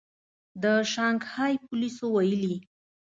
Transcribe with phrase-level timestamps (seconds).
[0.61, 2.55] د شانګهای پولیسو ویلي